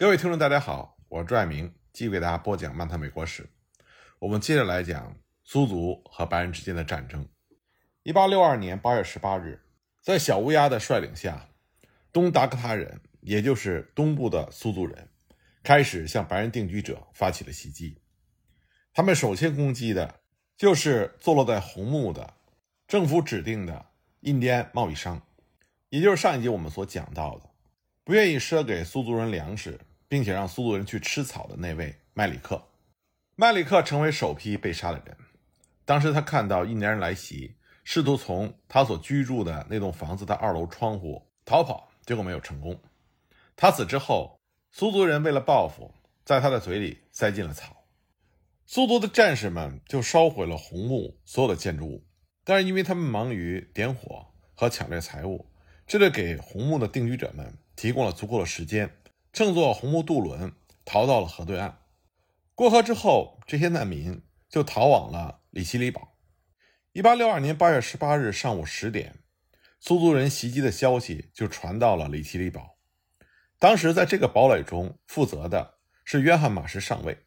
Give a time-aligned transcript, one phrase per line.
[0.00, 3.42] 各位听众，大家好，我是朱爱明，继续给大家播讲《漫谈美国史》。
[4.20, 7.28] 我们接着来讲苏族和白人之间的战争。
[8.04, 9.60] 一八六二年八月十八日，
[10.00, 11.48] 在小乌鸦的率领下，
[12.12, 15.08] 东达科他人，也就是东部的苏族人，
[15.64, 18.00] 开始向白人定居者发起了袭击。
[18.92, 20.20] 他们首先攻击的
[20.56, 22.34] 就是坐落在红木的
[22.86, 23.86] 政府指定的
[24.20, 25.20] 印第安贸易商，
[25.88, 27.50] 也就是上一集我们所讲到的，
[28.08, 32.68] 不愿意赊给苏族人粮食，并且让苏族人去吃草的那位麦里克。
[33.36, 35.14] 麦里克成为首批被杀的人。
[35.84, 42.80] 当时他看到印第安人来袭，试图从他所居住的那栋房子的二楼窗户逃跑，结果没有成功。
[43.54, 44.40] 他死之后，
[44.72, 45.92] 苏族人为了报复，
[46.24, 47.84] 在他的嘴里塞进了草。
[48.64, 52.06] 苏族的战士们就烧毁了红木所有的建筑物，
[52.42, 55.44] 但是因为他们忙于点火和抢掠财物，
[55.86, 58.98] 这就给红木的定居者们提供了足够的时间，
[59.32, 60.52] 乘坐红木渡轮
[60.84, 61.78] 逃到了河对岸。
[62.56, 66.16] 过河之后，这些难民就逃往了里奇里堡。
[66.90, 69.20] 一八六二年八月十八日上午十点，
[69.78, 72.78] 苏族人袭击的消息就传到了里奇里堡。
[73.60, 75.74] 当时在这个堡垒中负责的
[76.04, 77.26] 是约翰马什上尉。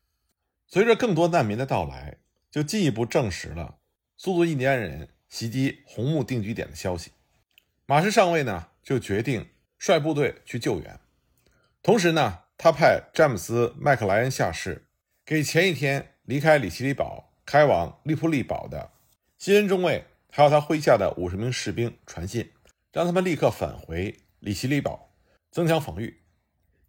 [0.67, 2.17] 随着更多难民的到来，
[2.51, 3.77] 就进一步证实了
[4.17, 7.11] 苏族印第安人袭击红木定居点的消息。
[7.85, 9.47] 马什上尉呢，就决定
[9.81, 10.99] 率部队去救援。
[11.81, 14.87] 同时呢，他派詹姆斯·麦克莱恩下士
[15.25, 18.91] 给前一天离开里奇里堡开往利普利堡的
[19.39, 22.51] 新恩中尉，还有他麾下的五十名士兵传信，
[22.91, 25.15] 让他们立刻返回里奇里堡，
[25.49, 26.21] 增强防御。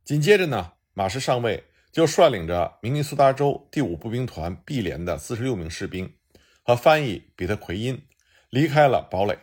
[0.04, 1.64] 紧接着呢，马什上尉。
[1.90, 6.14] 就率领着明尼苏达州第五步兵团 B 连的四十六名士兵
[6.62, 8.06] 和翻译彼得奎因
[8.48, 9.38] 离开了堡垒，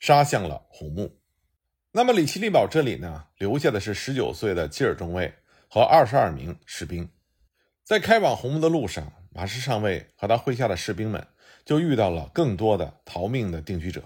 [0.00, 1.21] 杀向了红木。
[1.94, 5.30] 那么里奇利堡这里呢，留下的是十九岁的基尔中尉
[5.68, 7.06] 和二十二名士兵。
[7.84, 11.26] 在开往红木的路上，马什上尉和他麾下的士兵们
[11.66, 14.02] 就遇到了更多的逃命的定居者。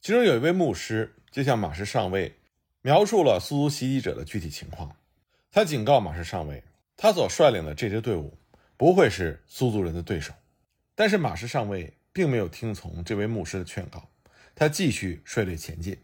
[0.00, 2.32] 其中有一位牧师就向马什上尉
[2.82, 4.94] 描述了苏族袭击者的具体情况。
[5.50, 6.62] 他警告马什上尉，
[6.96, 8.38] 他所率领的这支队伍
[8.76, 10.32] 不会是苏族人的对手。
[10.94, 14.08] 但是马什上尉并没有听从这位牧师的劝告，
[14.54, 15.98] 他继续率队前进。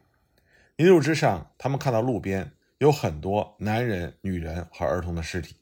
[0.79, 5.57] 一路之上，他们看到路边有很多男人、女人和儿童的尸体。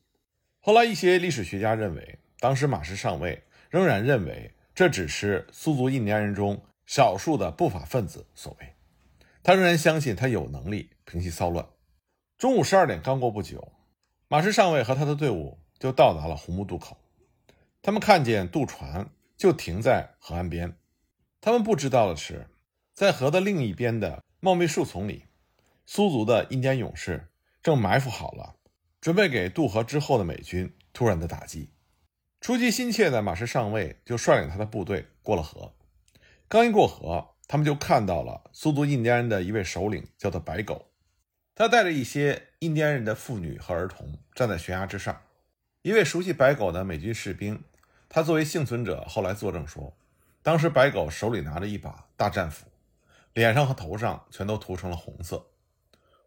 [0.58, 8.74] 后来，一些历史学家认为，当时马什上尉仍然认为这只是苏族印第安人中少数的不法分子所为，
[9.44, 11.64] 他仍然相信他有能力平息骚乱。
[12.36, 13.72] 中午十二点刚过不久，
[14.26, 16.98] 马什上尉和他的队伍就到达了红木渡口。
[17.82, 20.76] 他们看见渡船就停在河岸边。
[21.40, 22.48] 他们不知道的是，
[22.92, 25.24] 在河的另一边的茂密树丛里，
[25.86, 27.28] 苏族的印第安勇士
[27.62, 28.56] 正埋伏好了，
[29.00, 31.70] 准备给渡河之后的美军突然的打击。
[32.42, 35.72] 出击心切的马什上尉就率领他的部队过了河。
[36.46, 40.90] 刚一过河，他们就看到了苏族印第安人的一位首领，叫做白狗。
[41.54, 45.22] 他带着一些印第安人的妇女和儿童站在悬崖之上。
[45.80, 47.64] 一位熟悉白狗的美军士兵，
[48.10, 49.96] 他作为幸存者后来作证说，
[50.42, 52.66] 当时白狗手里拿着一把大战斧，
[53.34, 55.50] 脸上和头上全都涂成了红色。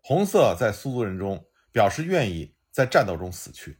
[0.03, 3.79] 红色在苏族人中表示愿意在战斗中死去。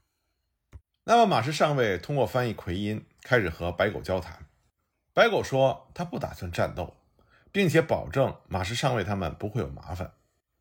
[1.03, 4.45] 那么马什上尉通过翻译奎因开始和白狗交谈。
[5.13, 6.97] 白狗说他不打算战斗，
[7.51, 10.13] 并且保证马什上尉他们不会有麻烦。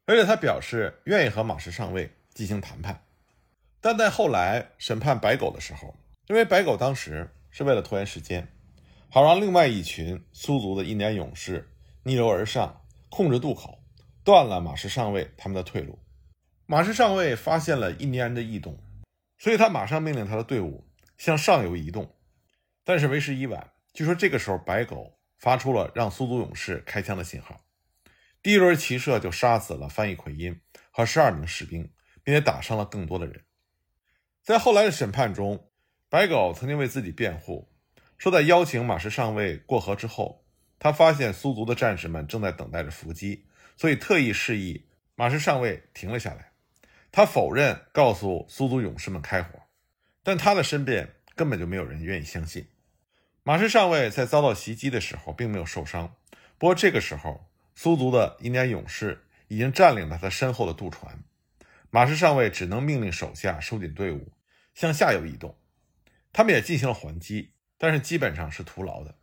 [0.06, 3.04] 而且他表示愿意和马什上尉进行谈判，
[3.80, 5.96] 但在后来审判白狗的时候，
[6.28, 8.46] 因为白狗当时是为了拖延时间，
[9.10, 11.68] 好让另外一群苏族的印第安勇士
[12.06, 13.82] 逆流而上，控制渡口，
[14.22, 15.98] 断了马什上尉他们的退路。
[16.64, 18.78] 马什上尉发现了印第安人的异动，
[19.38, 20.86] 所以他马上命令他的队伍
[21.18, 22.14] 向上游移动。
[22.84, 27.60] 但是为时已晚，据说这个时候白狗发出了让苏族勇士开枪的信号。
[28.40, 30.60] 第一轮骑射就杀死了翻译奎因
[30.92, 31.90] 和十二名士兵，
[32.22, 33.44] 并且打伤了更多的人。
[34.44, 35.72] 在后来的审判中，
[36.08, 37.68] 白狗曾经为自己辩护，
[38.16, 40.45] 说在邀请马什上尉过河之后，
[40.78, 43.44] 他发现苏族的战士们正在等待着伏击，
[43.76, 46.52] 所以特意示意马什上尉停了下来。
[47.10, 49.62] 他否认告诉苏族勇士们开火，
[50.22, 52.68] 但他的申辩根本就没有人愿意相信。
[53.42, 56.14] 马什上尉在遭到袭击的时候并没有受伤，
[56.58, 57.46] 不过这个时候。
[57.78, 61.22] 苏族的印第安勇士已经占领了他身后的渡船，
[61.90, 64.32] 马什上尉只能命令手下收紧队伍，
[64.72, 65.58] 向下游移动。
[66.32, 69.14] 他们也进行了还击，但是基本上是徒劳的。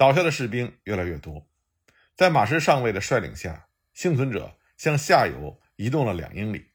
[0.00, 1.46] 倒下的士兵越来越多，
[2.16, 6.68] 在马什上尉的率领下，幸存者向下游移动了两英里，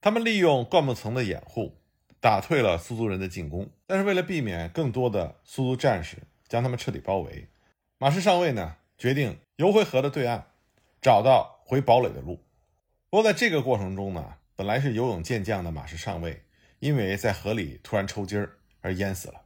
[0.00, 1.80] 他们利用灌木层的掩护，
[2.18, 3.70] 打退了苏族人的进攻。
[3.86, 6.16] 但是为了避免更多的苏族战士
[6.48, 7.48] 将他们彻底包围，
[7.98, 10.44] 马氏上尉呢决定游回河的对岸，
[11.00, 12.44] 找到回堡垒的路。
[13.08, 16.42] 不过在这个过程中呢，本来是游泳健将的马氏上尉，
[16.80, 19.42] 因为在河里突然抽筋儿而淹死了。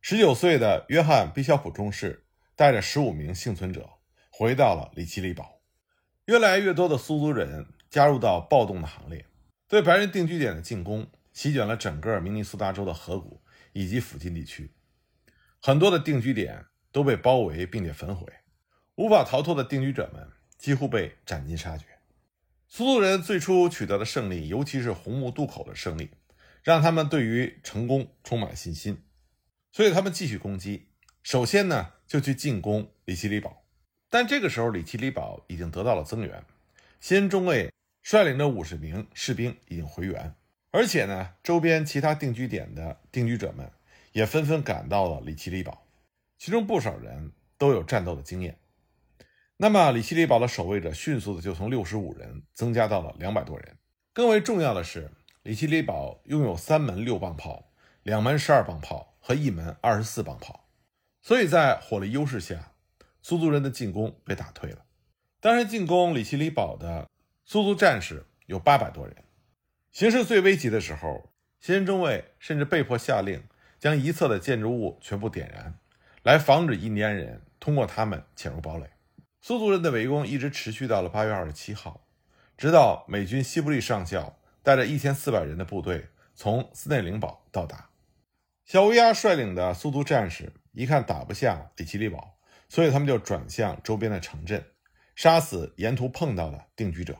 [0.00, 2.24] 十九岁的约翰·毕肖普中士
[2.60, 3.88] 带着十五名幸存者
[4.28, 5.62] 回到了里奇里堡。
[6.26, 9.24] 越来越多的苏族人加入到暴动的行列。
[9.66, 13.40] 对白人定居点的进攻席卷了整个明尼苏达州的河谷
[13.72, 14.74] 以及附近地区，
[15.58, 18.26] 很多的定居点都被包围并且焚毁，
[18.96, 20.28] 无法逃脱的定居者们
[20.58, 21.86] 几乎被斩尽杀绝。
[22.68, 26.10] 苏族人最初取得的胜利，尤其是红木渡口的胜利，
[26.62, 29.02] 让他们对于成功充满信心，
[29.72, 30.90] 所以他们继续攻击。
[31.22, 33.62] 首先呢，就去进攻里奇里堡，
[34.08, 36.44] 但这个时候里奇里堡已经得到了增援，
[36.98, 37.70] 新中尉。
[38.02, 40.34] 率领着五十名士兵已经回援，
[40.70, 43.70] 而且呢，周边其他定居点的定居者们
[44.12, 45.86] 也纷纷赶到了里奇里堡，
[46.38, 48.58] 其中不少人都有战斗的经验。
[49.58, 53.76] 那么，里奇里堡的守卫者迅速的就从六十五人增加到了两百多人。
[54.14, 55.10] 更为重要的是，
[55.42, 57.70] 里奇里堡拥有三门六磅炮、
[58.02, 60.64] 两门十二磅炮和一门二十四磅炮，
[61.22, 62.72] 所以在火力优势下，
[63.22, 64.84] 苏族人的进攻被打退了。
[65.40, 67.08] 当时进攻里奇里堡的。
[67.42, 69.16] 苏族战士有八百多人，
[69.90, 73.42] 形势最危急的时候，新任中尉甚至被迫下令
[73.80, 75.76] 将一侧的建筑物全部点燃，
[76.22, 78.88] 来防止印第安人通过他们潜入堡垒。
[79.40, 82.06] 苏族人的围攻一直持续到了八月二十七号，
[82.56, 86.06] 直到美军西布利上校带着一千四百人的部队
[86.36, 87.88] 从斯内灵堡到达。
[88.64, 92.38] 小乌鸦率领的苏族战士一看打不下里奇利堡，
[92.68, 94.64] 所以他们就转向周边的城镇，
[95.16, 97.16] 杀死沿途碰到的定居者。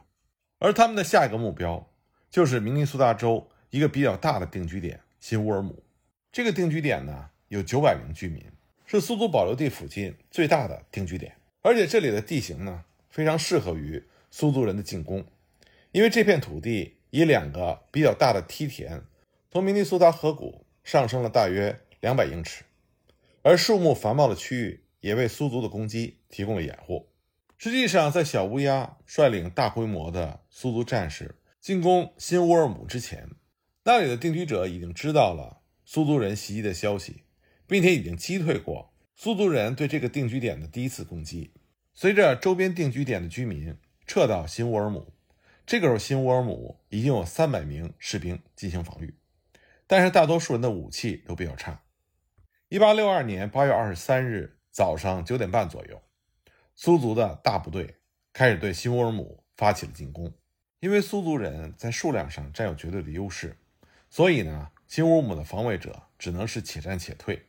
[0.59, 1.91] 而他们的下一个目标
[2.31, 5.83] 就是明尼苏达州一个比较大的定居点新乌尔姆。
[6.31, 8.45] 这个定居点呢有九百名居民，
[8.87, 11.35] 是苏族保留地附近最大的定居点。
[11.63, 15.25] 而且这里的地形呢非常适合于苏族人的进攻，
[15.93, 19.03] 因为这片土地以两个比较大的梯田
[19.51, 22.65] 从明尼苏达河谷上升了大约两百英尺，
[23.43, 27.09] 而树木繁茂的区域也为苏族的攻击提供了掩护。
[27.57, 33.29] 实际上，在小乌鸦率领大规模的苏族战士进攻新乌尔姆之前，
[33.85, 37.25] 那里的定居者已经知道了苏族人袭击的消息，
[37.67, 41.53] 并且已经击退过苏族人对这个定居点的第一次攻击。
[41.93, 43.77] 随着周边定居点的居民
[44.07, 45.13] 撤到新乌尔姆，
[45.67, 49.15] 这个时候新乌尔姆已经有三百名士兵进行防御，
[49.87, 51.83] 但是大多数人的武器都比较差。
[52.73, 56.01] 一八六二年八月二十三日早上九点半左右。
[56.77, 57.97] 苏族的大部队
[58.33, 60.33] 开始对新乌尔姆发起了进攻，
[60.79, 63.57] 因为苏族人在数量上占有绝对的优势，
[64.09, 67.45] 所以呢，新乌尔姆的防卫者只能是且战且退。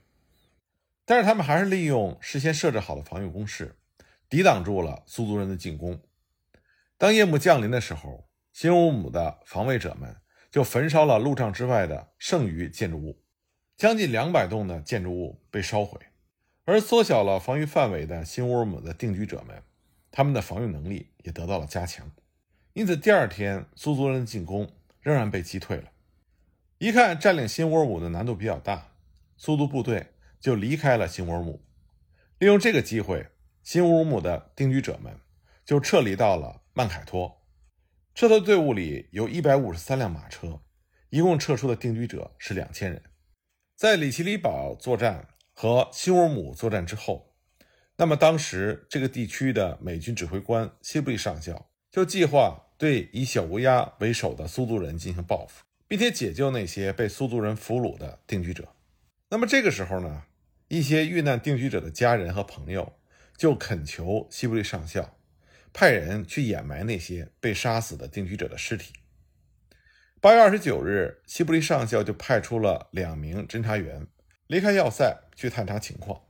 [1.05, 3.75] 但是他们还是利用事先设置好的防御工事，
[4.27, 6.01] 抵挡住了苏族人的进攻。
[6.97, 10.15] 当夜幕降临的时候，新乌尔姆的防卫者们
[10.49, 13.20] 就焚烧了路障之外的剩余建筑物，
[13.81, 15.99] 将近两百栋的建筑物被烧毁。
[16.65, 19.63] 而缩小了防御范围的新乌尔姆的定居者们，
[20.11, 22.11] 他们的防御能力也得到了加强，
[22.73, 25.85] 因此第二天苏族人的进攻仍然被击退了。
[26.77, 28.91] 一看占领新乌尔姆的难度比较大，
[29.35, 31.59] 苏族部队就离开了新乌尔姆。
[32.37, 33.29] 利用这个机会，
[33.63, 35.17] 新乌尔姆的定居者们
[35.65, 37.41] 就撤离到了曼凯托。
[38.13, 40.61] 撤退队伍里有一百五十三辆马车，
[41.09, 43.01] 一共撤出的定居者是两千人。
[43.81, 45.27] 在里奇里堡作战。
[45.53, 47.33] 和新乌姆作战之后，
[47.97, 58.67] 那么当时这个地区的美军指挥官西布利上校就计划对以小乌鸦为首的苏族人进行报复，并且解救那些被苏族人俘虏的定居者。
[59.29, 60.25] 那么这个时候呢，
[60.67, 62.93] 一些遇难定居者的家人和朋友
[63.35, 65.17] 就恳求西布利上校
[65.73, 68.93] 派人去掩埋那些被杀死的定居者的尸体。
[70.23, 74.05] 八月二十九日，西布利上校就派出了两名侦察员。
[74.45, 76.21] 离开要塞去探查情况，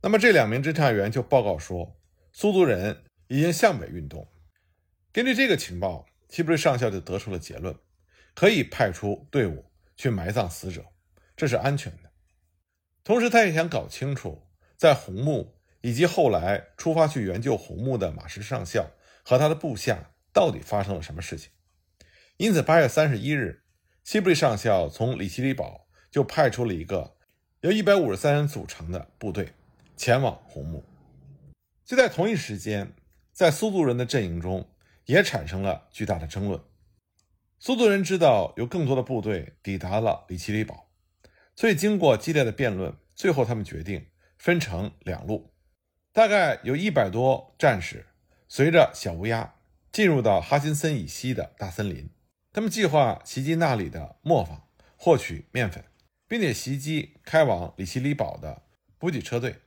[0.00, 2.00] 那么这两名侦察员就报告说，
[2.32, 4.26] 苏族人已经向北运动。
[5.12, 7.76] 根据这个情报，西布利上校就得出了结论：
[8.34, 9.66] 可以派出队伍
[9.98, 10.86] 去埋葬死者，
[11.36, 12.10] 这是安全的。
[13.04, 14.46] 同时，他也想搞清楚，
[14.78, 21.50] 在红木以及后来出发去援救红木的马什上校和他的部下到底发生了什么事情。
[22.40, 23.64] 因此，八月三十一日，
[24.02, 27.18] 西布利上校从里奇里堡就派出了一个。
[27.60, 29.52] 由一百五十三人组成的部队
[29.94, 30.82] 前往红木。
[31.84, 32.94] 就在同一时间，
[33.30, 34.66] 在苏族人的阵营中
[35.04, 36.58] 也产生了巨大的争论。
[37.58, 40.88] 苏族人知道有更多的部队抵达了里奇里堡，
[41.54, 44.06] 所以经过激烈的辩论，最后他们决定
[44.38, 45.52] 分成两路，
[46.10, 48.06] 大概有一百多战士
[48.48, 49.56] 随着小乌鸦
[49.92, 52.08] 进入到哈金森以西的大森林。
[52.52, 54.66] 他们计划袭击那里的磨坊，
[54.96, 55.84] 获取面粉，
[56.26, 58.62] 并且袭击开往里奇里堡的
[58.98, 59.60] 补给车队。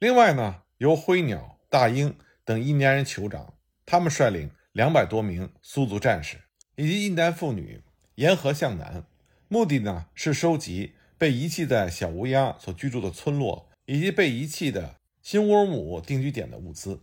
[0.00, 3.54] 另外呢，由灰鸟、大鹰等印第安人酋长，
[3.86, 6.38] 他们率领两百多名苏族战士
[6.74, 7.80] 以及印第安妇女
[8.16, 9.04] 沿河向南，
[9.46, 17.02] 目的呢是收集被遗弃在小乌鸦所居住的村落以及被遗弃的新乌尔姆定居点的物资。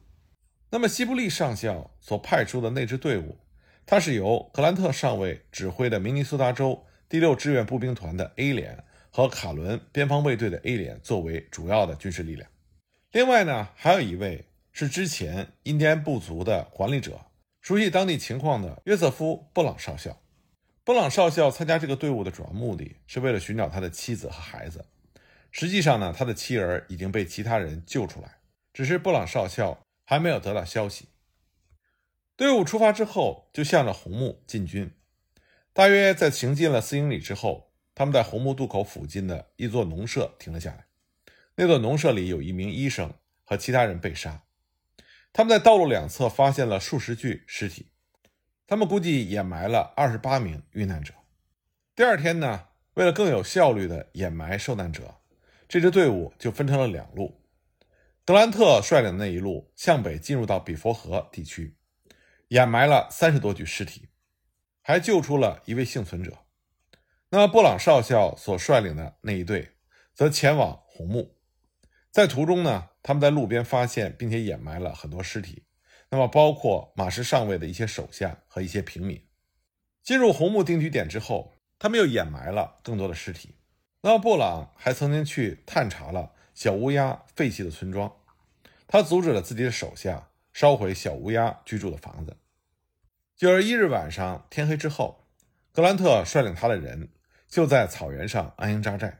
[0.69, 3.37] 那么，西布利上校所派出的那支队伍。
[3.89, 12.49] 他是由格兰特上尉指挥的明尼苏达州第六志愿步兵团的 A 连和卡伦边防卫队的 A 连作为主要的军事力量。
[13.13, 17.17] 另外呢，还有一位是之前印第安部族的管理者，
[17.61, 20.17] 熟悉当地情况的约瑟夫·布朗少校。
[20.83, 24.83] 布朗少校参加这个队伍的主要目的是为了寻找他的妻子和孩子。
[25.49, 28.35] 实际上呢，他的妻儿已经被其他人救出来，
[28.73, 31.05] 只是布朗少校还没有得到消息。
[32.37, 34.91] 队伍出发之后，就向着红木进军。
[35.73, 40.85] 大约在行进了四英里之后，他们在红木渡口附近的一座农舍停了下来。
[41.55, 43.11] 那座农舍里有一名医生
[43.43, 44.43] 和其他人被杀。
[45.33, 47.87] 他们在道路两侧发现了数十具尸体，
[48.67, 51.15] 他们估计掩埋了二十八名遇难者。
[51.95, 55.15] 第二天呢，为了更有效率地掩埋受难者，
[55.67, 57.41] 这支队伍就分成了两路。
[58.23, 61.76] 德兰特率领那一路向北进入到比佛河地区。
[62.49, 64.09] 掩埋了三十多具尸体，
[64.81, 66.37] 还救出了一位幸存者。
[67.29, 69.75] 那布朗少校所率领的那一队
[70.13, 71.35] 则前往红木，
[72.09, 75.65] 在途中呢，他们在路边发现并且掩埋了很多尸体，
[76.09, 79.21] 那么包括马什上尉的一些手下和一些平民。
[80.01, 83.55] 进入红木定居点之后，他们又掩埋了更多的尸体。
[84.01, 88.15] 那布朗还曾经去探查了小乌鸦废弃的村庄，
[88.87, 90.29] 他阻止了自己的手下。
[90.57, 92.35] 烧毁小乌鸦居住的房子。
[93.35, 95.27] 九月一日晚上，天黑之后，
[95.71, 97.09] 格兰特率领他的人
[97.47, 99.19] 就在草原上安营扎寨。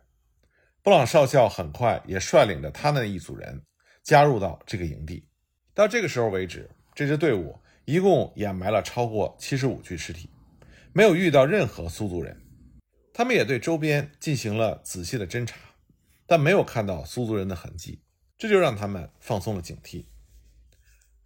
[0.81, 3.61] 布朗少校很快也率领着他那一组人
[4.01, 5.27] 加入到这个营地。
[5.75, 10.31] 到这个时候为止，这支队伍一共掩埋了超过七十五具尸体，
[10.91, 12.35] 没有遇到任何苏族人。
[13.13, 15.59] 他们也对周边进行了仔细的侦查，
[16.25, 18.01] 但没有看到苏族人的痕迹，
[18.39, 20.07] 这就让他们放松了警惕。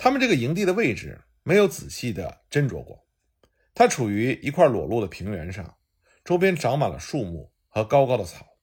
[0.04, 3.06] 他们这个营地的位置没有仔细的斟酌过，
[3.76, 5.78] 它处于一块裸露的平原上，
[6.26, 8.58] 周边长满了树木和高高的草。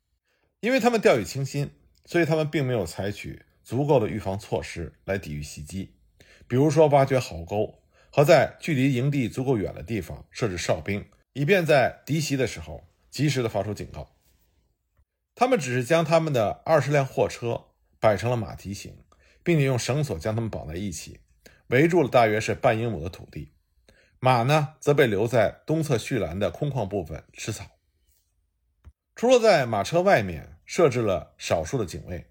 [0.59, 1.71] 因为他们掉以轻心，
[2.04, 5.95] 所以他们并没有采取足够的预防措施来抵御袭击，
[6.49, 14.16] 比如说挖掘壕沟和在距离营地足够远的地方设置哨兵，以便在敌袭的时候及时的发出警告。
[15.37, 17.66] 他们只是将他们的二十辆货车
[18.00, 19.04] 摆成了马蹄形，
[19.45, 21.21] 并且用绳索将它们绑在一起。
[21.69, 23.53] 围住了大约是半英亩的土地，
[24.21, 27.67] 马呢则被留在东侧畜栏的空旷部分吃草。
[29.15, 32.31] 除了在马车外面设置了少数的警卫，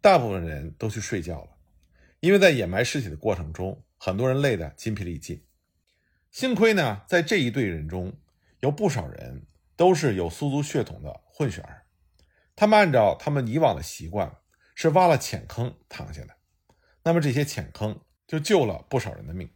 [0.00, 1.50] 大部分人都去睡觉了。
[2.20, 5.44] 因为在掩埋尸体的过程中，很多人累得筋疲力尽。
[6.30, 8.12] 幸亏呢，在这一队人中
[8.60, 11.86] 有不少人都是有苏族血统的混血儿，
[12.54, 14.36] 他们按照他们以往的习惯
[14.74, 16.36] 是挖了浅坑躺下的。
[17.02, 18.00] 那么这些浅坑。
[18.26, 19.48] 就救了不少人的命。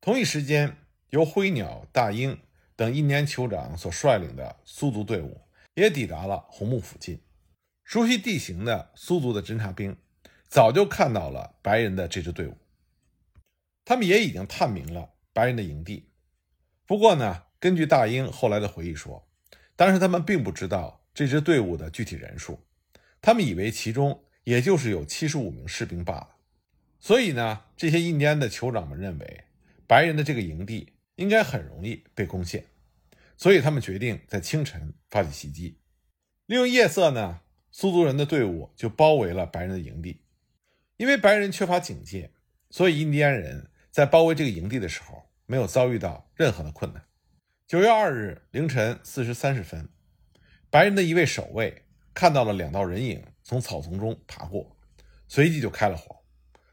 [0.00, 0.76] 同一时间，
[1.10, 2.38] 由灰鸟、大鹰
[2.76, 5.40] 等印第安酋长所率领的苏族队伍
[5.74, 7.20] 也抵达了红木附近。
[7.84, 9.96] 熟悉地形的苏族的侦察兵
[10.46, 12.56] 早就看到了白人的这支队伍，
[13.84, 16.10] 他们也已经探明了白人的营地。
[16.86, 19.26] 不过呢，根据大鹰后来的回忆说，
[19.74, 22.60] 当时他们并不知道这支队伍的具体人数，
[23.20, 26.28] 他们以为其中也就是有七十五名士兵罢了。
[27.00, 29.44] 所以呢，这些印第安的酋长们认为，
[29.86, 32.64] 白人的这个营地应该很容易被攻陷，
[33.36, 35.78] 所以他们决定在清晨发起袭击。
[36.46, 37.40] 利用夜色呢，
[37.70, 40.22] 苏族人的队伍就包围了白人的营地。
[40.96, 42.32] 因为白人缺乏警戒，
[42.70, 47.04] 所以印第安人在包围这个营地的时候没有遭遇到任何的困难。
[47.68, 49.88] 九月二日凌晨四时三十分，
[50.70, 54.76] 白人的一位守卫看到了两道人影从草丛中爬过，
[55.28, 56.17] 随即就开了火。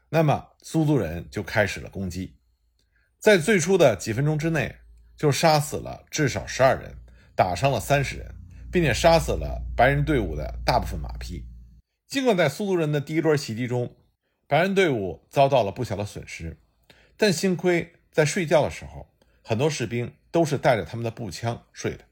[0.08, 2.36] 那么苏族人就开始了攻击，
[3.18, 4.76] 在最初的几分钟之内，
[5.16, 6.96] 就杀死了至少十二人，
[7.34, 8.34] 打伤了三十人，
[8.70, 11.44] 并且杀死了白人队伍的大部分马匹。
[12.06, 13.96] 尽管在苏族人的第一轮袭击中，
[14.46, 16.56] 白人队伍遭到了不小的损失，
[17.16, 19.08] 但幸亏在睡觉的时候，
[19.42, 22.04] 很多士兵都是带着他们的步枪睡的，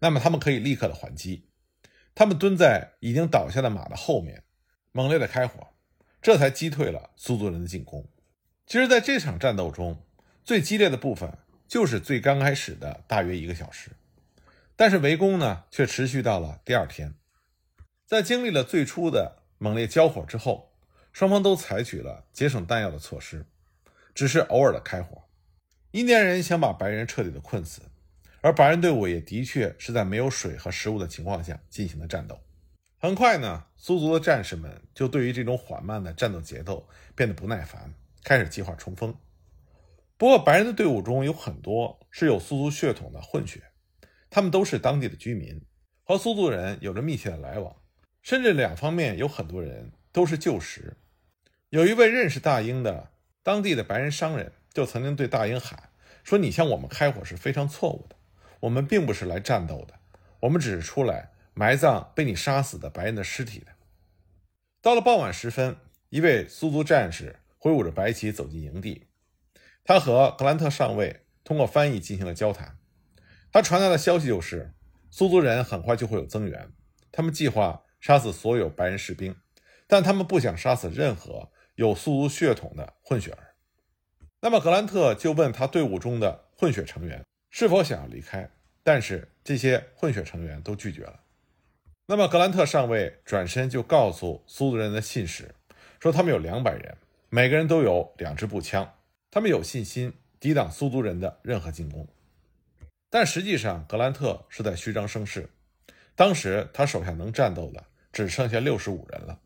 [0.00, 1.48] 那么他们可以立刻的还击。
[2.16, 4.42] 他们蹲在已经倒下的马的后面，
[4.90, 5.68] 猛烈的开火，
[6.20, 8.06] 这才击退了苏族人的进攻。
[8.66, 10.02] 其实，在这场战斗中，
[10.44, 11.32] 最激烈的部分
[11.66, 13.90] 就是最刚开始的大约一个小时，
[14.76, 17.14] 但是围攻呢，却持续到了第二天。
[18.06, 20.72] 在经历了最初的猛烈交火之后，
[21.12, 23.46] 双方都采取了节省弹药的措施，
[24.14, 25.24] 只是偶尔的开火。
[25.92, 27.82] 印第安人想把白人彻底的困死。
[28.40, 32.38] 而白人队伍也的确是在没有水和食物的情况下进行的战斗。
[33.00, 39.14] 很快呢，苏族的战士们就对于这种缓慢的战斗节奏变得不耐烦，开始计划冲锋。
[40.16, 43.62] 不过，白人的队伍中有很多是有苏族血统的混血，
[44.28, 45.64] 他们都是当地的居民，
[46.02, 47.76] 和苏族人有着密切的来往，
[48.20, 50.96] 甚至两方面有很多人都是旧识。
[51.68, 53.12] 有一位认识大英的
[53.44, 55.90] 当地的白人商人，就曾经对大英喊
[56.24, 58.16] 说：“你向我们开火是非常错误的。”
[58.58, 59.94] 我们并不是来战斗的，
[60.40, 63.66] 我们只是出来埋葬被你杀死的白人的尸体的。
[64.80, 65.76] 到了傍晚时分，
[66.08, 69.08] 一位苏族战士挥舞着白旗走进营地，
[69.82, 72.78] 他和格兰特上尉通过翻译进行了交谈。
[73.50, 74.72] 他传达的消息就是，
[75.10, 76.70] 苏族人很快就会有增援，
[77.10, 79.34] 他们计划杀死所有白人士兵，
[79.88, 83.56] 但他们不想杀死任何有苏族血统的混血儿。
[84.42, 87.24] 那么格兰特就问他队伍中的混血成员。
[87.50, 88.48] 是否想要离开？
[88.84, 91.24] 但是这些混血成员都拒绝了。
[92.10, 95.54] 那么格兰特上尉转身就告诉苏族人的信使，
[96.00, 96.96] 说他们有两百人，
[97.28, 98.94] 每个人都有两支步枪，
[99.30, 102.08] 他们有信心抵挡苏族人的任何进攻。
[103.10, 105.50] 但实际上，格兰特是在虚张声势。
[106.14, 109.40] 当时他手下能战斗的只剩下六十五人了。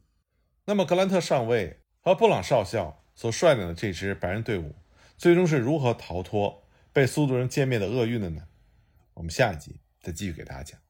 [0.64, 4.76] 那么格兰特上尉和布朗少校所率领的这支白人队伍，
[5.18, 6.62] 最终是如何逃脱？
[6.92, 8.46] 被苏族人歼灭的厄运的呢？
[9.14, 10.81] 我们下一集再继续给大家讲。